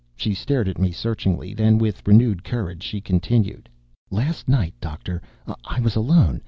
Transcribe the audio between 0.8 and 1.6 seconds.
searchingly.